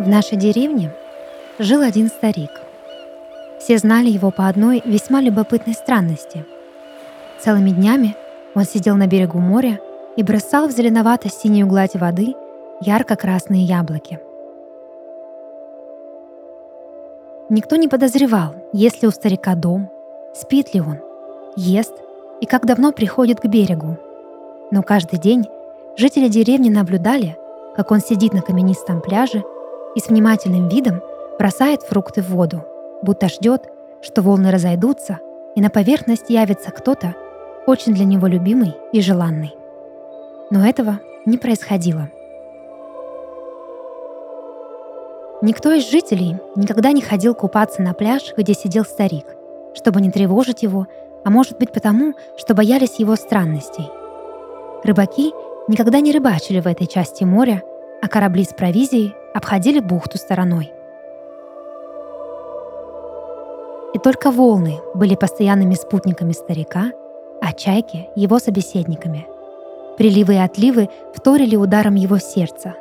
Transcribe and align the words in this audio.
В 0.00 0.08
нашей 0.08 0.38
деревне 0.38 0.90
жил 1.58 1.82
один 1.82 2.08
старик. 2.08 2.62
Все 3.58 3.76
знали 3.76 4.08
его 4.08 4.30
по 4.30 4.48
одной 4.48 4.80
весьма 4.82 5.20
любопытной 5.20 5.74
странности. 5.74 6.46
Целыми 7.38 7.68
днями 7.68 8.16
он 8.54 8.64
сидел 8.64 8.96
на 8.96 9.06
берегу 9.06 9.40
моря 9.40 9.78
и 10.16 10.22
бросал 10.22 10.68
в 10.68 10.70
зеленовато-синюю 10.70 11.66
гладь 11.66 11.96
воды 11.96 12.34
ярко-красные 12.80 13.64
яблоки. 13.64 14.18
Никто 17.50 17.76
не 17.76 17.86
подозревал, 17.86 18.54
есть 18.72 19.02
ли 19.02 19.08
у 19.08 19.10
старика 19.10 19.54
дом, 19.54 19.90
спит 20.32 20.72
ли 20.72 20.80
он, 20.80 20.96
ест 21.56 21.92
и 22.40 22.46
как 22.46 22.64
давно 22.64 22.92
приходит 22.92 23.40
к 23.40 23.46
берегу. 23.48 23.98
Но 24.70 24.82
каждый 24.82 25.18
день 25.18 25.44
жители 25.98 26.28
деревни 26.28 26.70
наблюдали, 26.70 27.36
как 27.76 27.90
он 27.90 28.00
сидит 28.00 28.32
на 28.32 28.40
каменистом 28.40 29.02
пляже 29.02 29.44
и 29.94 30.00
с 30.00 30.08
внимательным 30.08 30.68
видом 30.68 31.02
бросает 31.38 31.82
фрукты 31.82 32.22
в 32.22 32.30
воду, 32.30 32.64
будто 33.02 33.28
ждет, 33.28 33.68
что 34.02 34.22
волны 34.22 34.50
разойдутся, 34.50 35.18
и 35.54 35.60
на 35.60 35.70
поверхность 35.70 36.30
явится 36.30 36.70
кто-то, 36.70 37.14
очень 37.66 37.94
для 37.94 38.04
него 38.04 38.26
любимый 38.26 38.74
и 38.92 39.00
желанный. 39.00 39.54
Но 40.50 40.66
этого 40.66 41.00
не 41.26 41.38
происходило. 41.38 42.08
Никто 45.42 45.72
из 45.72 45.90
жителей 45.90 46.36
никогда 46.54 46.92
не 46.92 47.00
ходил 47.00 47.34
купаться 47.34 47.80
на 47.80 47.94
пляж, 47.94 48.34
где 48.36 48.52
сидел 48.52 48.84
старик, 48.84 49.24
чтобы 49.74 50.00
не 50.00 50.10
тревожить 50.10 50.62
его, 50.62 50.86
а 51.24 51.30
может 51.30 51.58
быть 51.58 51.72
потому, 51.72 52.14
что 52.36 52.54
боялись 52.54 52.98
его 52.98 53.16
странностей. 53.16 53.88
Рыбаки 54.84 55.32
никогда 55.68 56.00
не 56.00 56.12
рыбачили 56.12 56.60
в 56.60 56.66
этой 56.66 56.86
части 56.86 57.24
моря, 57.24 57.62
а 58.02 58.08
корабли 58.08 58.44
с 58.44 58.48
провизией 58.48 59.14
обходили 59.34 59.80
бухту 59.80 60.18
стороной. 60.18 60.72
И 63.94 63.98
только 63.98 64.30
волны 64.30 64.78
были 64.94 65.14
постоянными 65.14 65.74
спутниками 65.74 66.32
старика, 66.32 66.92
а 67.40 67.52
чайки— 67.52 68.08
его 68.16 68.38
собеседниками. 68.38 69.26
Приливы 69.96 70.34
и 70.34 70.38
отливы 70.38 70.88
вторили 71.14 71.56
ударом 71.56 71.94
его 71.94 72.18
сердца. 72.18 72.74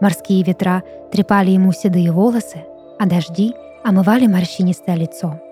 Морские 0.00 0.42
ветра 0.42 0.82
трепали 1.10 1.50
ему 1.50 1.72
седые 1.72 2.12
волосы, 2.12 2.64
а 2.98 3.06
дожди 3.06 3.54
омывали 3.84 4.26
морщинистое 4.26 4.96
лицо— 4.96 5.40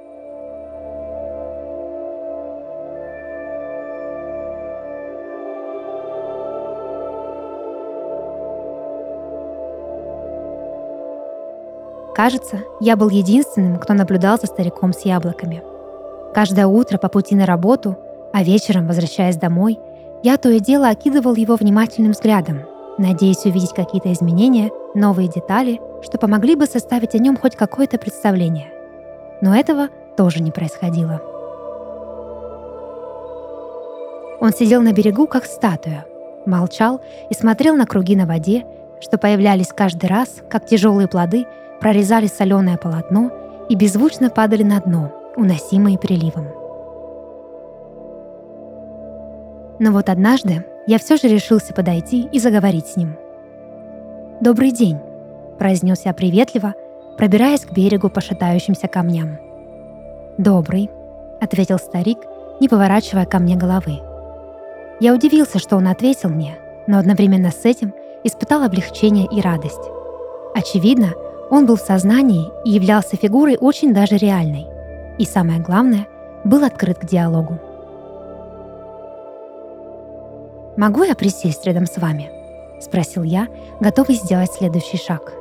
Кажется, 12.14 12.60
я 12.78 12.96
был 12.96 13.08
единственным, 13.08 13.78
кто 13.78 13.92
наблюдал 13.92 14.38
за 14.38 14.46
стариком 14.46 14.92
с 14.92 15.00
яблоками. 15.00 15.64
Каждое 16.32 16.68
утро 16.68 16.96
по 16.96 17.08
пути 17.08 17.34
на 17.34 17.44
работу, 17.44 17.98
а 18.32 18.44
вечером, 18.44 18.86
возвращаясь 18.86 19.36
домой, 19.36 19.80
я 20.22 20.36
то 20.36 20.48
и 20.48 20.60
дело 20.60 20.88
окидывал 20.88 21.34
его 21.34 21.56
внимательным 21.56 22.12
взглядом, 22.12 22.62
надеясь 22.98 23.44
увидеть 23.46 23.74
какие-то 23.74 24.12
изменения, 24.12 24.70
новые 24.94 25.28
детали, 25.28 25.80
что 26.02 26.18
помогли 26.18 26.54
бы 26.54 26.66
составить 26.66 27.16
о 27.16 27.18
нем 27.18 27.36
хоть 27.36 27.56
какое-то 27.56 27.98
представление. 27.98 28.72
Но 29.40 29.54
этого 29.54 29.88
тоже 30.16 30.40
не 30.40 30.52
происходило. 30.52 31.20
Он 34.40 34.52
сидел 34.52 34.82
на 34.82 34.92
берегу, 34.92 35.26
как 35.26 35.46
статуя, 35.46 36.06
молчал 36.46 37.00
и 37.28 37.34
смотрел 37.34 37.74
на 37.74 37.86
круги 37.86 38.14
на 38.14 38.26
воде, 38.26 38.64
что 39.00 39.18
появлялись 39.18 39.72
каждый 39.74 40.06
раз, 40.06 40.28
как 40.48 40.64
тяжелые 40.64 41.08
плоды– 41.08 41.46
прорезали 41.84 42.28
соленое 42.28 42.78
полотно 42.78 43.30
и 43.68 43.74
беззвучно 43.74 44.30
падали 44.30 44.62
на 44.62 44.80
дно, 44.80 45.12
уносимые 45.36 45.98
приливом. 45.98 46.46
Но 49.78 49.92
вот 49.92 50.08
однажды 50.08 50.64
я 50.86 50.98
все 50.98 51.18
же 51.18 51.28
решился 51.28 51.74
подойти 51.74 52.26
и 52.32 52.38
заговорить 52.38 52.86
с 52.86 52.96
ним. 52.96 53.18
«Добрый 54.40 54.70
день»,— 54.70 54.98
произнес 55.58 56.06
я 56.06 56.14
приветливо, 56.14 56.72
пробираясь 57.18 57.66
к 57.66 57.72
берегу 57.74 58.08
по 58.08 58.22
шатающимся 58.22 58.88
камням. 58.88 59.38
«Добрый»,— 60.38 60.90
ответил 61.42 61.76
старик, 61.76 62.20
не 62.60 62.68
поворачивая 62.70 63.26
ко 63.26 63.38
мне 63.38 63.56
головы. 63.56 64.00
Я 65.00 65.12
удивился, 65.12 65.58
что 65.58 65.76
он 65.76 65.86
ответил 65.88 66.30
мне, 66.30 66.56
но 66.86 66.98
одновременно 66.98 67.50
с 67.50 67.62
этим 67.66 67.92
испытал 68.24 68.62
облегчение 68.62 69.26
и 69.30 69.42
радость. 69.42 69.90
Очевидно, 70.54 71.12
он 71.50 71.66
был 71.66 71.76
в 71.76 71.80
сознании 71.80 72.50
и 72.64 72.70
являлся 72.70 73.16
фигурой 73.16 73.56
очень 73.60 73.92
даже 73.92 74.16
реальной. 74.16 74.66
И 75.18 75.24
самое 75.24 75.60
главное, 75.60 76.06
был 76.44 76.64
открыт 76.64 76.98
к 76.98 77.04
диалогу. 77.04 77.58
«Могу 80.76 81.04
я 81.04 81.14
присесть 81.14 81.64
рядом 81.66 81.86
с 81.86 81.96
вами?»— 81.98 82.30
спросил 82.80 83.22
я, 83.22 83.48
готовый 83.80 84.16
сделать 84.16 84.52
следующий 84.52 84.96
шаг. 84.96 85.32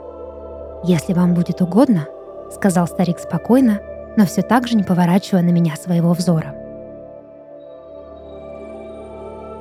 «Если 0.83 1.13
вам 1.13 1.33
будет 1.33 1.61
угодно»,— 1.61 2.07
сказал 2.51 2.87
старик 2.87 3.19
спокойно, 3.19 3.79
но 4.15 4.25
все 4.25 4.43
так 4.43 4.67
же 4.67 4.75
не 4.75 4.83
поворачивая 4.83 5.41
на 5.41 5.49
меня 5.49 5.75
своего 5.75 6.13
взора. 6.13 6.53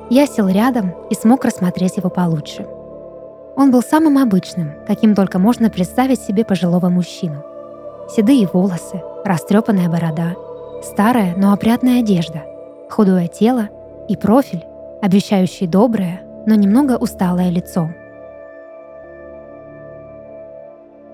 Я 0.09 0.27
сел 0.27 0.47
рядом 0.47 0.93
и 1.09 1.15
смог 1.15 1.43
рассмотреть 1.43 1.97
его 1.97 2.09
получше— 2.09 2.67
он 3.55 3.71
был 3.71 3.81
самым 3.81 4.17
обычным, 4.17 4.73
каким 4.87 5.15
только 5.15 5.39
можно 5.39 5.69
представить 5.69 6.21
себе 6.21 6.43
пожилого 6.43 6.89
мужчину. 6.89 7.43
Седые 8.09 8.47
волосы, 8.51 9.01
растрепанная 9.23 9.89
борода, 9.89 10.35
старая, 10.83 11.35
но 11.37 11.53
опрятная 11.53 11.99
одежда, 11.99 12.43
худое 12.89 13.27
тело 13.27 13.69
и 14.07 14.17
профиль, 14.17 14.65
обещающий 15.01 15.67
доброе, 15.67 16.21
но 16.45 16.55
немного 16.55 16.97
усталое 16.97 17.49
лицо. 17.49 17.89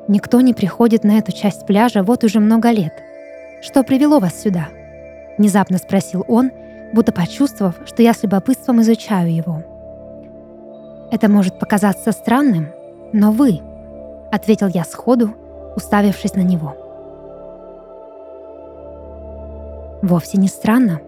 Никто 0.08 0.42
не 0.42 0.56
приходит 0.56 1.04
на 1.04 1.20
эту 1.20 1.32
часть 1.32 1.68
пляжа 1.68 2.02
вот 2.02 2.24
уже 2.24 2.40
много 2.40 2.72
лет. 2.72 2.94
Что 3.62 3.84
привело 3.84 4.20
вас 4.20 4.42
сюда? 4.42 4.70
Внезапно 5.38 5.78
спросил 5.78 6.26
он, 6.28 6.52
будто 6.94 7.12
почувствовав, 7.12 7.76
что 7.86 8.02
я 8.02 8.14
с 8.14 8.24
любопытством 8.24 8.82
изучаю 8.82 9.34
его. 9.34 9.64
Это 11.12 11.28
может 11.28 11.58
показаться 11.58 12.12
странным, 12.12 12.68
но 13.14 13.32
вы, 13.32 13.62
ответил 14.32 14.68
я 14.68 14.84
сходу, 14.84 15.34
уставившись 15.76 16.36
на 16.36 16.42
него. 16.42 16.76
Вовсе 20.02 20.38
не 20.38 20.48
странно. 20.48 21.02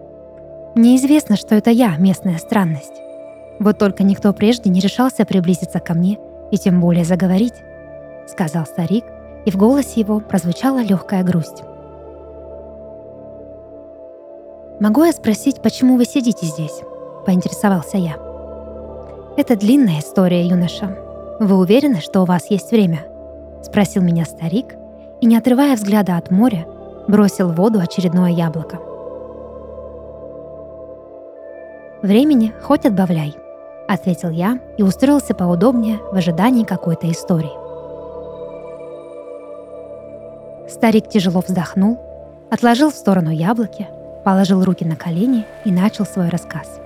Мне 0.74 0.96
известно, 0.96 1.36
что 1.36 1.54
это 1.54 1.70
я, 1.70 1.96
местная 1.96 2.38
странность. 2.38 3.00
Вот 3.60 3.78
только 3.78 4.02
никто 4.02 4.32
прежде 4.32 4.70
не 4.70 4.80
решался 4.80 5.24
приблизиться 5.24 5.78
ко 5.78 5.94
мне 5.94 6.18
и 6.50 6.58
тем 6.58 6.80
более 6.80 7.04
заговорить, 7.04 7.54
сказал 8.26 8.66
старик, 8.66 9.04
и 9.44 9.50
в 9.50 9.56
голосе 9.56 10.00
его 10.00 10.20
прозвучала 10.20 10.82
легкая 10.82 11.22
грусть. 11.22 11.62
«Могу 14.80 15.04
я 15.04 15.12
спросить, 15.12 15.62
почему 15.62 15.96
вы 15.96 16.04
сидите 16.04 16.46
здесь?»— 16.46 16.80
поинтересовался 17.26 17.98
я. 17.98 18.31
«Это 19.34 19.56
длинная 19.56 20.00
история, 20.00 20.46
юноша. 20.46 20.94
Вы 21.40 21.56
уверены, 21.56 22.00
что 22.00 22.20
у 22.20 22.24
вас 22.26 22.50
есть 22.50 22.70
время?»— 22.70 23.06
спросил 23.62 24.02
меня 24.02 24.26
старик 24.26 24.74
и, 25.22 25.26
не 25.26 25.38
отрывая 25.38 25.74
взгляда 25.74 26.18
от 26.18 26.30
моря, 26.30 26.66
бросил 27.08 27.48
в 27.48 27.54
воду 27.54 27.80
очередное 27.80 28.30
яблоко. 28.30 28.78
«Времени 32.02 32.52
хоть 32.62 32.84
отбавляй»,— 32.84 33.34
ответил 33.88 34.28
я 34.28 34.58
и 34.76 34.82
устроился 34.82 35.34
поудобнее 35.34 35.98
в 36.10 36.16
ожидании 36.16 36.64
какой-то 36.64 37.10
истории. 37.10 37.50
Старик 40.68 41.08
тяжело 41.08 41.40
вздохнул, 41.40 41.98
отложил 42.50 42.90
в 42.90 42.94
сторону 42.94 43.30
яблоки, 43.30 43.88
положил 44.24 44.62
руки 44.62 44.84
на 44.84 44.96
колени 44.96 45.46
и 45.64 45.72
начал 45.72 46.04
свой 46.04 46.28
рассказ. 46.28 46.81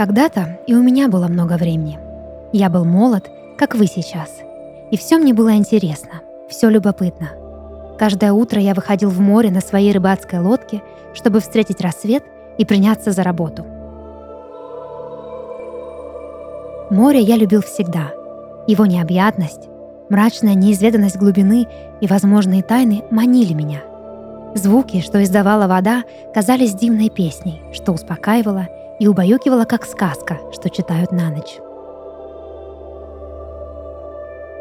Когда-то 0.00 0.58
и 0.66 0.74
у 0.74 0.82
меня 0.82 1.08
было 1.08 1.28
много 1.28 1.58
времени. 1.58 1.98
Я 2.54 2.70
был 2.70 2.86
молод, 2.86 3.30
как 3.58 3.74
вы 3.74 3.84
сейчас. 3.84 4.30
И 4.90 4.96
все 4.96 5.18
мне 5.18 5.34
было 5.34 5.56
интересно, 5.56 6.22
все 6.48 6.70
любопытно. 6.70 7.28
Каждое 7.98 8.32
утро 8.32 8.62
я 8.62 8.72
выходил 8.72 9.10
в 9.10 9.20
море 9.20 9.50
на 9.50 9.60
своей 9.60 9.92
рыбацкой 9.92 10.40
лодке, 10.40 10.80
чтобы 11.12 11.40
встретить 11.40 11.82
рассвет 11.82 12.24
и 12.56 12.64
приняться 12.64 13.12
за 13.12 13.22
работу. 13.22 13.66
Море 16.88 17.20
я 17.20 17.36
любил 17.36 17.60
всегда. 17.60 18.10
Его 18.66 18.86
необъятность, 18.86 19.68
мрачная 20.08 20.54
неизведанность 20.54 21.18
глубины 21.18 21.66
и 22.00 22.06
возможные 22.06 22.62
тайны 22.62 23.04
манили 23.10 23.52
меня. 23.52 23.82
Звуки, 24.54 25.02
что 25.02 25.22
издавала 25.22 25.66
вода, 25.66 26.04
казались 26.32 26.72
дивной 26.72 27.10
песней, 27.10 27.60
что 27.74 27.92
успокаивала 27.92 28.66
и 29.00 29.08
убаюкивала, 29.08 29.64
как 29.64 29.86
сказка, 29.86 30.38
что 30.52 30.70
читают 30.70 31.10
на 31.10 31.30
ночь. 31.30 31.58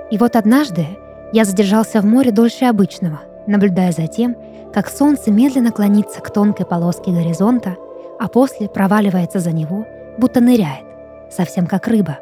И 0.10 0.18
вот 0.18 0.36
однажды 0.36 0.88
я 1.34 1.46
задержался 1.46 2.02
в 2.02 2.06
море 2.06 2.32
дольше 2.32 2.66
обычного, 2.66 3.20
наблюдая 3.46 3.92
за 3.92 4.08
тем, 4.08 4.36
как 4.74 4.90
солнце 4.90 5.30
медленно 5.30 5.72
клонится 5.72 6.22
к 6.22 6.32
тонкой 6.32 6.66
полоске 6.66 7.12
горизонта, 7.12 7.76
а 8.20 8.28
после 8.28 8.68
проваливается 8.70 9.40
за 9.40 9.52
него, 9.52 9.86
будто 10.18 10.40
ныряет, 10.40 10.86
совсем 11.30 11.68
как 11.68 11.88
рыба. 11.88 12.18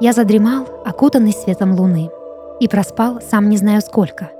Я 0.00 0.12
задремал, 0.12 0.66
окутанный 0.84 1.32
светом 1.32 1.72
луны, 1.74 2.10
и 2.60 2.68
проспал 2.68 3.20
сам 3.20 3.48
не 3.48 3.56
знаю 3.56 3.80
сколько. 3.80 4.30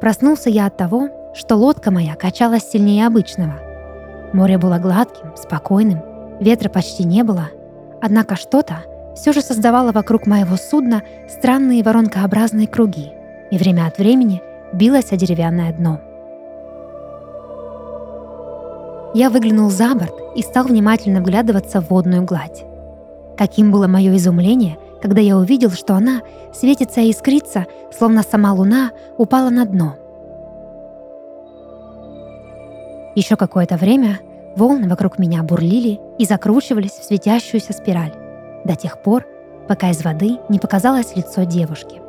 Проснулся 0.00 0.50
я 0.50 0.66
от 0.66 0.76
того, 0.76 1.08
что 1.34 1.56
лодка 1.56 1.90
моя 1.90 2.16
качалась 2.16 2.68
сильнее 2.68 3.06
обычного. 3.06 3.71
Море 4.32 4.58
было 4.58 4.78
гладким, 4.78 5.36
спокойным, 5.36 6.00
ветра 6.40 6.68
почти 6.68 7.04
не 7.04 7.22
было, 7.22 7.50
однако 8.00 8.36
что-то 8.36 8.84
все 9.14 9.32
же 9.32 9.42
создавало 9.42 9.92
вокруг 9.92 10.26
моего 10.26 10.56
судна 10.56 11.02
странные 11.28 11.82
воронкообразные 11.82 12.66
круги 12.66 13.12
и 13.50 13.58
время 13.58 13.86
от 13.86 13.98
времени 13.98 14.42
билось 14.72 15.12
о 15.12 15.16
деревянное 15.16 15.72
дно. 15.72 16.00
Я 19.14 19.28
выглянул 19.28 19.68
за 19.68 19.94
борт 19.94 20.14
и 20.34 20.42
стал 20.42 20.64
внимательно 20.64 21.20
вглядываться 21.20 21.82
в 21.82 21.90
водную 21.90 22.24
гладь. 22.24 22.64
Каким 23.36 23.70
было 23.70 23.86
мое 23.86 24.16
изумление, 24.16 24.78
когда 25.02 25.20
я 25.20 25.36
увидел, 25.36 25.70
что 25.70 25.94
она 25.94 26.22
светится 26.54 27.02
и 27.02 27.10
искрится, 27.10 27.66
словно 27.96 28.22
сама 28.22 28.54
луна 28.54 28.92
упала 29.18 29.50
на 29.50 29.66
дно. 29.66 29.96
Еще 33.14 33.36
какое-то 33.36 33.76
время 33.76 34.20
волны 34.56 34.88
вокруг 34.88 35.18
меня 35.18 35.42
бурлили 35.42 36.00
и 36.18 36.24
закручивались 36.24 36.92
в 36.92 37.04
светящуюся 37.04 37.72
спираль, 37.72 38.12
до 38.64 38.74
тех 38.74 39.02
пор, 39.02 39.26
пока 39.68 39.90
из 39.90 40.02
воды 40.02 40.38
не 40.48 40.58
показалось 40.58 41.14
лицо 41.14 41.44
девушки. 41.44 42.00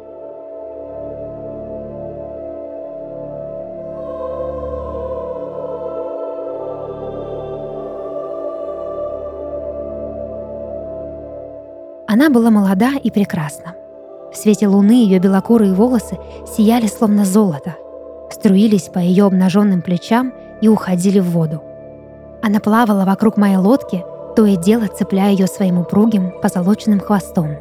Она 12.07 12.29
была 12.29 12.51
молода 12.51 12.91
и 13.01 13.09
прекрасна. 13.09 13.73
В 14.31 14.37
свете 14.37 14.67
луны 14.67 15.03
ее 15.03 15.19
белокурые 15.19 15.73
волосы 15.73 16.17
сияли 16.45 16.87
словно 16.87 17.25
золото, 17.25 17.75
струились 18.29 18.83
по 18.83 18.99
ее 18.99 19.25
обнаженным 19.25 19.81
плечам 19.81 20.31
и 20.63 20.69
уходили 20.69 21.19
в 21.19 21.29
воду. 21.31 21.61
Она 22.41 22.61
плавала 22.61 23.03
вокруг 23.03 23.35
моей 23.35 23.57
лодки, 23.57 24.05
то 24.33 24.45
и 24.45 24.55
дело 24.55 24.87
цепляя 24.87 25.31
ее 25.31 25.45
своим 25.45 25.77
упругим 25.77 26.33
позолоченным 26.41 27.01
хвостом. 27.01 27.57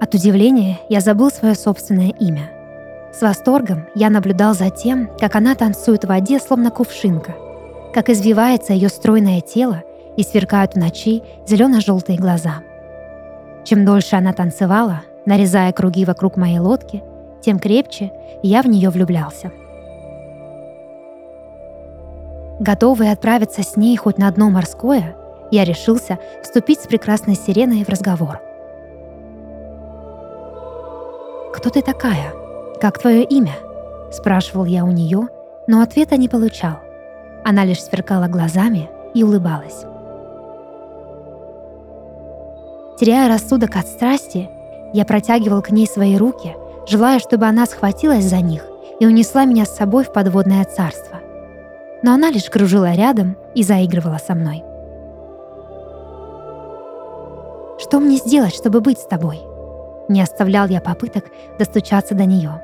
От 0.00 0.14
удивления 0.14 0.78
я 0.88 1.00
забыл 1.00 1.32
свое 1.32 1.56
собственное 1.56 2.10
имя. 2.10 2.48
С 3.12 3.22
восторгом 3.22 3.88
я 3.96 4.08
наблюдал 4.08 4.54
за 4.54 4.70
тем, 4.70 5.10
как 5.18 5.34
она 5.34 5.56
танцует 5.56 6.04
в 6.04 6.08
воде, 6.08 6.38
словно 6.38 6.70
кувшинка, 6.70 7.34
как 7.92 8.08
извивается 8.08 8.72
ее 8.72 8.88
стройное 8.88 9.40
тело 9.40 9.82
и 10.16 10.22
сверкают 10.22 10.74
в 10.74 10.78
ночи 10.78 11.22
зелено-желтые 11.48 12.18
глаза. 12.18 12.60
Чем 13.64 13.84
дольше 13.84 14.14
она 14.14 14.32
танцевала, 14.32 15.02
нарезая 15.26 15.72
круги 15.72 16.04
вокруг 16.04 16.36
моей 16.36 16.60
лодки, 16.60 17.02
тем 17.40 17.58
крепче 17.58 18.12
я 18.44 18.62
в 18.62 18.66
нее 18.66 18.88
влюблялся. 18.90 19.50
Готовый 22.62 23.10
отправиться 23.10 23.64
с 23.64 23.76
ней 23.76 23.96
хоть 23.96 24.18
на 24.18 24.30
дно 24.30 24.48
морское, 24.48 25.16
я 25.50 25.64
решился 25.64 26.20
вступить 26.44 26.80
с 26.80 26.86
прекрасной 26.86 27.34
сиреной 27.34 27.82
в 27.82 27.88
разговор. 27.88 28.40
«Кто 31.52 31.70
ты 31.70 31.82
такая? 31.82 32.32
Как 32.80 33.00
твое 33.00 33.24
имя?»– 33.24 33.54
спрашивал 34.12 34.64
я 34.64 34.84
у 34.84 34.92
нее, 34.92 35.26
но 35.66 35.82
ответа 35.82 36.16
не 36.16 36.28
получал. 36.28 36.76
Она 37.44 37.64
лишь 37.64 37.82
сверкала 37.82 38.28
глазами 38.28 38.88
и 39.12 39.24
улыбалась. 39.24 39.84
Теряя 42.96 43.28
рассудок 43.28 43.74
от 43.74 43.88
страсти, 43.88 44.48
я 44.92 45.04
протягивал 45.04 45.62
к 45.62 45.72
ней 45.72 45.88
свои 45.88 46.16
руки, 46.16 46.54
желая, 46.86 47.18
чтобы 47.18 47.46
она 47.46 47.66
схватилась 47.66 48.24
за 48.24 48.40
них 48.40 48.64
и 49.00 49.06
унесла 49.06 49.46
меня 49.46 49.64
с 49.64 49.76
собой 49.76 50.04
в 50.04 50.12
подводное 50.12 50.64
царство. 50.64 51.21
Но 52.02 52.12
она 52.12 52.30
лишь 52.30 52.50
кружила 52.50 52.94
рядом 52.94 53.36
и 53.54 53.62
заигрывала 53.62 54.18
со 54.18 54.34
мной. 54.34 54.64
«Что 57.78 58.00
мне 58.00 58.16
сделать, 58.16 58.54
чтобы 58.54 58.80
быть 58.80 58.98
с 58.98 59.06
тобой?» 59.06 59.40
Не 60.08 60.20
оставлял 60.20 60.66
я 60.68 60.80
попыток 60.80 61.24
достучаться 61.58 62.14
до 62.14 62.24
нее. 62.24 62.60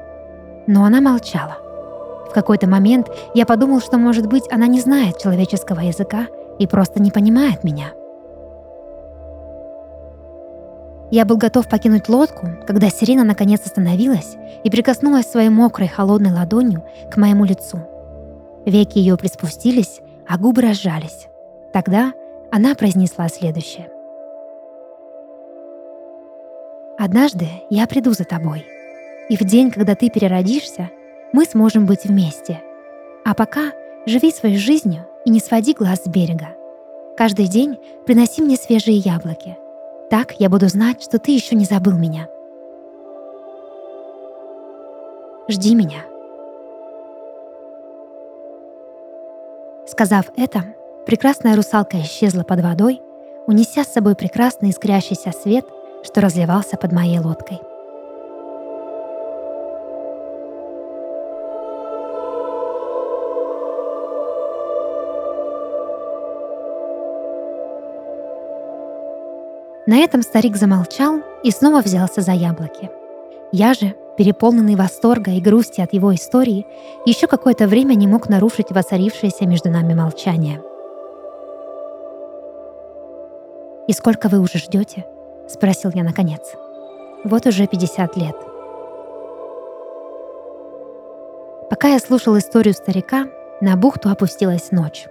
Но 0.67 0.85
она 0.85 1.01
молчала. 1.01 1.57
В 2.29 2.33
какой-то 2.33 2.69
момент 2.69 3.09
я 3.35 3.47
подумал, 3.47 3.81
что, 3.81 3.97
может 3.97 4.27
быть, 4.27 4.45
она 4.51 4.67
не 4.67 4.81
знает 4.81 5.19
человеческого 5.19 5.81
языка 5.81 6.27
и 6.59 6.67
просто 6.67 7.01
не 7.01 7.11
понимает 7.11 7.65
меня. 7.65 7.93
Я 11.11 11.25
был 11.25 11.39
готов 11.39 11.69
покинуть 11.69 12.09
лодку, 12.11 12.49
когда 12.67 12.91
сирена 12.91 13.25
наконец 13.25 13.65
остановилась 13.65 14.37
и 14.63 14.71
прикоснулась 14.71 15.31
своей 15.31 15.49
мокрой 15.49 15.89
холодной 15.89 16.33
ладонью 16.33 16.85
к 17.11 17.17
моему 17.17 17.45
лицу. 17.45 17.81
Веки 18.69 18.99
ее 18.99 19.17
приспустились, 19.17 20.01
а 20.29 20.39
губы 20.39 20.63
разжались. 20.63 21.29
Тогда 21.73 22.13
она 22.51 22.75
произнесла 22.75 23.29
следующее. 23.29 23.91
«Однажды 26.99 27.47
я 27.71 27.87
приду 27.87 28.13
за 28.13 28.25
тобой, 28.25 28.67
и 29.29 29.37
в 29.37 29.41
день, 29.41 29.71
когда 29.71 29.95
ты 29.95 30.11
переродишься, 30.11 30.91
мы 31.33 31.45
сможем 31.45 31.87
быть 31.87 32.05
вместе. 32.05 32.61
А 33.25 33.35
пока 33.35 33.73
живи 34.07 34.31
своей 34.31 34.59
жизнью 34.59 35.07
и 35.25 35.31
не 35.31 35.41
своди 35.41 35.75
глаз 35.75 36.03
с 36.05 36.09
берега. 36.09 36.49
Каждый 37.17 37.47
день 37.47 37.79
приноси 38.07 38.43
мне 38.43 38.57
свежие 38.57 38.97
яблоки— 38.97 39.57
так 40.11 40.33
я 40.39 40.49
буду 40.49 40.69
знать, 40.69 41.03
что 41.03 41.19
ты 41.19 41.33
еще 41.33 41.55
не 41.55 41.67
забыл 41.67 41.93
меня. 41.93 42.29
Жди 45.49 45.75
меня. 45.75 46.08
Сказав 49.99 50.27
это, 50.37 50.63
прекрасная 51.07 51.57
русалка 51.57 52.01
исчезла 52.01 52.45
под 52.45 52.61
водой, 52.61 53.03
унеся 53.49 53.83
с 53.83 53.93
собой 53.93 54.15
прекрасный 54.15 54.71
искрящийся 54.71 55.33
свет, 55.33 55.65
что 56.05 56.21
разливался 56.21 56.77
под 56.77 56.93
моей 56.93 57.19
лодкой. 57.19 57.59
На 69.89 69.97
этом 69.97 70.23
старик 70.23 70.55
замолчал 70.55 71.17
и 71.43 71.51
снова 71.51 71.83
взялся 71.83 72.21
за 72.21 72.31
яблоки. 72.31 72.89
Я 73.51 73.75
же, 73.75 73.97
переполненный 74.19 74.75
восторга 74.75 75.31
и 75.31 75.41
грусти 75.41 75.81
от 75.81 75.93
его 75.93 76.13
истории, 76.13 76.67
еще 77.07 77.29
какое-то 77.29 77.69
время 77.69 77.95
не 77.95 78.09
мог 78.09 78.29
нарушить 78.29 78.73
воцарившееся 78.73 79.47
между 79.47 79.71
нами 79.71 79.95
молчание. 79.95 80.61
«И 83.87 83.93
сколько 83.93 84.29
вы 84.29 84.41
уже 84.41 84.59
ждете?»— 84.59 85.07
спросил 85.49 85.93
я 85.95 86.03
наконец. 86.03 86.41
«Вот 87.23 87.47
уже 87.47 87.69
50 87.69 88.17
лет». 88.17 88.37
Пока 91.71 91.89
я 91.89 92.01
слушал 92.01 92.37
историю 92.39 92.75
старика, 92.75 93.29
на 93.61 93.77
бухту 93.77 94.11
опустилась 94.11 94.73
ночь. 94.73 95.07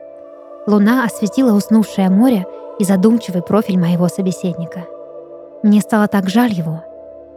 Луна 0.68 1.06
осветила 1.06 1.54
уснувшее 1.54 2.10
море 2.10 2.46
и 2.78 2.84
задумчивый 2.84 3.42
профиль 3.42 3.80
моего 3.80 4.10
собеседника. 4.10 4.84
Мне 5.64 5.80
стало 5.80 6.10
так 6.10 6.30
жаль 6.30 6.52
его. 6.52 6.84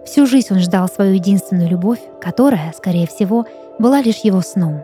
Всю 0.04 0.26
жизнь 0.26 0.48
он 0.50 0.60
ждал 0.60 0.88
свою 0.88 1.14
единственную 1.14 1.68
любовь, 1.68 2.00
которая, 2.20 2.72
скорее 2.76 3.06
всего, 3.06 3.46
была 3.78 4.00
лишь 4.00 4.18
его 4.18 4.40
сном. 4.40 4.82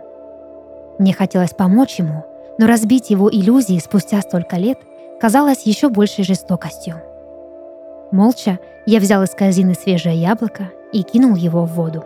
Мне 0.98 1.12
хотелось 1.12 1.50
помочь 1.50 1.98
ему, 1.98 2.24
но 2.58 2.66
разбить 2.66 3.10
его 3.10 3.30
иллюзии 3.30 3.78
спустя 3.78 4.20
столько 4.20 4.56
лет 4.56 4.78
казалось 5.20 5.62
еще 5.62 5.88
большей 5.88 6.24
жестокостью. 6.24 7.00
Молча 8.10 8.58
я 8.86 9.00
взял 9.00 9.22
из 9.22 9.30
корзины 9.30 9.74
свежее 9.74 10.16
яблоко 10.16 10.70
и 10.92 11.02
кинул 11.02 11.34
его 11.34 11.64
в 11.64 11.72
воду. 11.72 12.04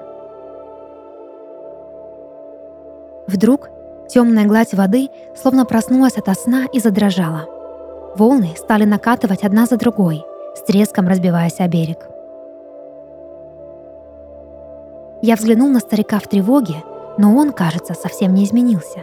Вдруг 3.26 3.70
темная 4.08 4.46
гладь 4.46 4.74
воды 4.74 5.08
словно 5.40 5.64
проснулась 5.64 6.16
ото 6.16 6.34
сна 6.34 6.66
и 6.72 6.80
задрожала— 6.80 7.46
Волны 8.16 8.54
стали 8.56 8.84
накатывать 8.84 9.44
одна 9.44 9.66
за 9.66 9.76
другой, 9.76 10.24
с 10.56 10.62
треском 10.62 11.06
разбиваясь 11.06 11.60
о 11.60 11.68
берег. 11.68 12.08
Я 15.22 15.36
взглянул 15.36 15.68
на 15.68 15.80
старика 15.80 16.18
в 16.18 16.28
тревоге, 16.28 16.82
но 17.18 17.34
он, 17.34 17.52
кажется, 17.52 17.94
совсем 17.94 18.32
не 18.34 18.44
изменился. 18.44 19.00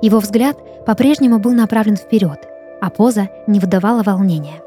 Его 0.00 0.18
взгляд 0.18 0.56
по-прежнему 0.84 1.38
был 1.38 1.52
направлен 1.52 1.96
вперед, 1.96 2.48
а 2.80 2.90
поза 2.90 3.28
не 3.46 3.60
выдавала 3.60 4.02
волнения. 4.02 4.60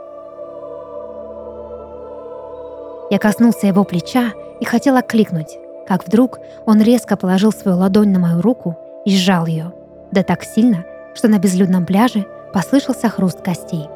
Я 3.10 3.20
коснулся 3.20 3.68
его 3.68 3.84
плеча 3.84 4.32
и 4.60 4.66
хотел 4.66 4.96
окликнуть, 4.96 5.58
как 5.86 6.08
вдруг 6.08 6.40
он 6.66 6.82
резко 6.82 7.18
положил 7.18 7.52
свою 7.52 7.78
ладонь 7.78 8.12
на 8.12 8.20
мою 8.20 8.42
руку 8.42 8.78
и 9.04 9.16
сжал 9.16 9.46
ее, 9.46 9.74
да 10.12 10.24
так 10.24 10.44
сильно, 10.44 10.86
что 11.14 11.28
на 11.28 11.38
безлюдном 11.38 11.86
пляже 11.86 12.26
послышался 12.54 13.10
хруст 13.10 13.42
костей. 13.42 13.90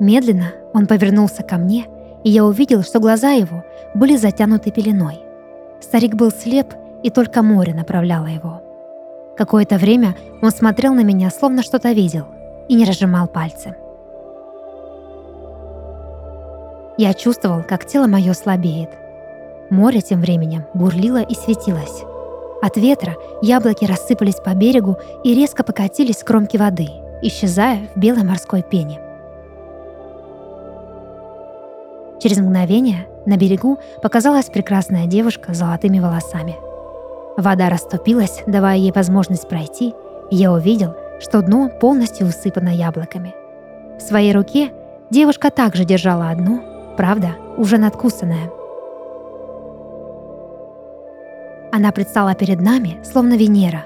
Медленно 0.00 0.52
он 0.74 0.86
повернулся 0.86 1.42
ко 1.42 1.56
мне, 1.56 1.86
и 2.24 2.30
я 2.30 2.44
увидел, 2.44 2.82
что 2.82 3.00
глаза 3.00 3.30
его 3.30 3.64
были 3.94 4.16
затянуты 4.16 4.70
пеленой. 4.70 5.20
Старик 5.80 6.14
был 6.14 6.30
слеп, 6.30 6.74
и 7.02 7.10
только 7.10 7.42
море 7.42 7.74
направляло 7.74 8.26
его. 8.26 8.62
Какое-то 9.36 9.76
время 9.76 10.16
он 10.42 10.50
смотрел 10.50 10.94
на 10.94 11.04
меня, 11.04 11.30
словно 11.30 11.62
что-то 11.62 11.92
видел, 11.92 12.26
и 12.68 12.74
не 12.74 12.84
разжимал 12.84 13.28
пальцы. 13.28 13.76
Я 16.96 17.14
чувствовал, 17.14 17.62
как 17.62 17.86
тело 17.86 18.08
мое 18.08 18.32
слабеет. 18.32 18.90
Море 19.70 20.00
тем 20.00 20.20
временем 20.20 20.64
бурлило 20.74 21.22
и 21.22 21.34
светилось. 21.34 22.02
От 22.60 22.76
ветра 22.76 23.14
яблоки 23.40 23.84
рассыпались 23.84 24.40
по 24.44 24.52
берегу 24.54 24.96
и 25.22 25.34
резко 25.34 25.62
покатились 25.62 26.18
с 26.18 26.24
кромки 26.24 26.56
воды, 26.56 26.88
исчезая 27.22 27.88
в 27.94 28.00
белой 28.00 28.24
морской 28.24 28.62
пене. 28.62 29.00
Через 32.20 32.38
мгновение 32.38 33.06
на 33.26 33.36
берегу 33.36 33.78
показалась 34.02 34.46
прекрасная 34.46 35.06
девушка 35.06 35.54
с 35.54 35.58
золотыми 35.58 36.00
волосами. 36.00 36.56
Вода 37.36 37.68
расступилась, 37.68 38.42
давая 38.46 38.76
ей 38.76 38.90
возможность 38.90 39.48
пройти, 39.48 39.94
и 40.30 40.36
я 40.36 40.52
увидел, 40.52 40.94
что 41.20 41.42
дно 41.42 41.68
полностью 41.80 42.26
усыпано 42.26 42.70
яблоками. 42.70 43.34
В 43.98 44.02
своей 44.02 44.32
руке 44.32 44.72
девушка 45.10 45.50
также 45.50 45.84
держала 45.84 46.30
одно, 46.30 46.60
правда, 46.96 47.36
уже 47.56 47.78
надкусанное. 47.78 48.50
Она 51.70 51.92
предстала 51.92 52.34
перед 52.34 52.60
нами, 52.60 52.98
словно 53.04 53.34
Венера, 53.34 53.84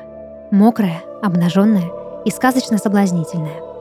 мокрая, 0.51 1.01
обнаженная 1.23 1.91
и 2.25 2.31
сказочно 2.31 2.79
соблазнительная. 2.79 3.72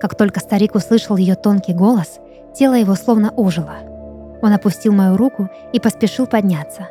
Как 0.00 0.14
только 0.14 0.40
старик 0.40 0.74
услышал 0.74 1.16
ее 1.16 1.34
тонкий 1.34 1.74
голос, 1.74 2.20
тело 2.54 2.74
его 2.74 2.94
словно 2.94 3.32
ожило. 3.36 3.74
Он 4.42 4.52
опустил 4.52 4.92
мою 4.92 5.16
руку 5.16 5.48
и 5.72 5.80
поспешил 5.80 6.26
подняться. 6.26 6.88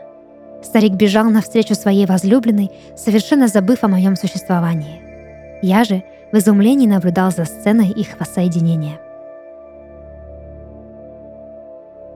Старик 0.61 0.93
бежал 0.93 1.29
навстречу 1.29 1.75
своей 1.75 2.05
возлюбленной, 2.05 2.71
совершенно 2.95 3.47
забыв 3.47 3.83
о 3.83 3.87
моем 3.87 4.15
существовании. 4.15 5.01
Я 5.61 5.83
же 5.83 6.03
в 6.31 6.37
изумлении 6.37 6.87
наблюдал 6.87 7.31
за 7.31 7.45
сценой 7.45 7.89
их 7.89 8.19
воссоединения. 8.19 8.99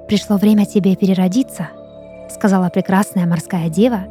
«Пришло 0.08 0.36
время 0.36 0.66
тебе 0.66 0.98
переродиться»,— 0.98 1.70
сказала 2.30 2.70
прекрасная 2.70 3.26
морская 3.26 3.70
дева, 3.70 4.02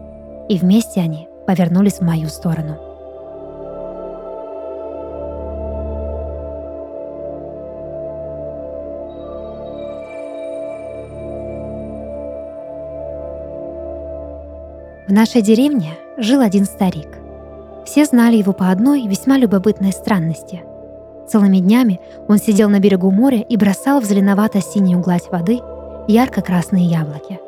и 0.49 0.57
вместе 0.57 1.01
они 1.01 1.29
повернулись 1.47 1.99
в 1.99 2.03
мою 2.03 2.29
сторону. 2.29 2.90
В 15.11 15.13
нашей 15.13 15.43
деревне 15.43 15.99
жил 16.19 16.41
один 16.41 16.65
старик. 16.65 17.19
Все 17.85 18.05
знали 18.05 18.37
его 18.37 18.53
по 18.53 18.71
одной 18.71 19.09
весьма 19.09 19.39
любопытной 19.39 19.91
странности. 19.91 20.63
Целыми 21.27 21.57
днями 21.57 22.01
он 22.29 22.39
сидел 22.39 22.69
на 22.69 22.79
берегу 22.79 23.11
моря 23.11 23.41
и 23.41 23.57
бросал 23.57 24.01
в 24.01 24.05
зеленовато-синюю 24.05 25.01
гладь 25.01 25.29
воды 25.33 25.59
ярко-красные 26.07 26.85
яблоки. 26.85 27.41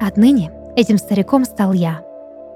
Отныне 0.00 0.52
этим 0.74 0.96
стариком 0.96 1.44
стал 1.44 1.74
я. 1.74 2.00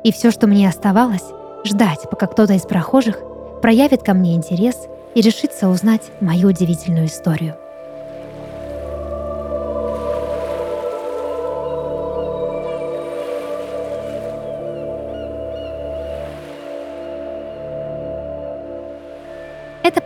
И 0.05 0.11
все, 0.11 0.31
что 0.31 0.47
мне 0.47 0.67
оставалось, 0.71 1.27
ждать, 1.67 2.01
пока 2.11 2.29
кто-то 2.29 2.55
из 2.55 2.63
прохожих 2.63 3.21
проявит 3.61 4.03
ко 4.03 4.15
мне 4.15 4.37
интерес 4.37 4.89
и 5.15 5.21
решится 5.21 5.69
узнать 5.69 6.13
мою 6.23 6.49
удивительную 6.49 7.09
историю. 7.09 7.57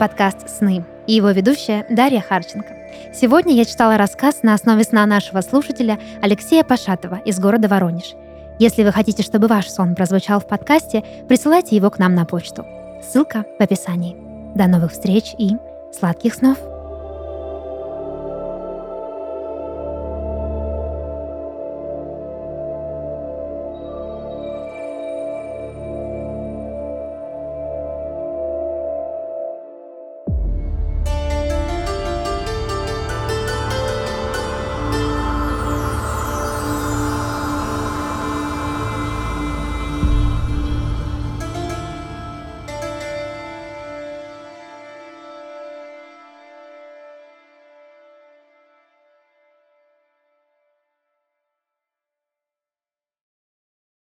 Подкаст 0.03 0.49
«Сны» 0.49 0.85
и 1.07 1.13
его 1.13 1.31
ведущая 1.31 1.87
Дарья 1.89 2.21
Харченко. 2.21 2.75
Сегодня 3.15 3.55
я 3.55 3.65
читала 3.65 3.97
рассказ 3.97 4.43
на 4.43 4.53
основе 4.53 4.83
сна 4.83 5.07
нашего 5.07 5.43
слушателя 5.43 5.97
Алексея 6.21 6.65
Пашатова 6.65 7.21
из 7.25 7.39
города 7.39 7.69
Воронеж. 7.69 8.15
Если 8.59 8.83
вы 8.83 8.91
хотите, 8.91 9.23
чтобы 9.23 9.47
ваш 9.47 9.71
сон 9.71 9.95
прозвучал 9.95 10.41
в 10.41 10.49
подкасте, 10.49 11.05
присылайте 11.29 11.77
его 11.77 11.89
к 11.89 12.01
нам 12.01 12.17
на 12.17 12.25
почту. 12.25 12.67
Ссылка 13.01 13.45
в 13.61 13.63
описании. 13.63 14.17
До 14.57 14.67
новых 14.67 14.91
встреч 14.91 15.37
и 15.39 15.53
сладких 15.97 16.35
снов! 16.35 16.72